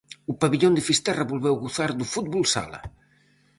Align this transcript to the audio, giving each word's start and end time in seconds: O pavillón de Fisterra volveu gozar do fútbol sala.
O 0.31 0.33
pavillón 0.41 0.73
de 0.75 0.85
Fisterra 0.89 1.29
volveu 1.31 1.55
gozar 1.63 1.91
do 1.99 2.05
fútbol 2.13 2.43
sala. 2.55 2.79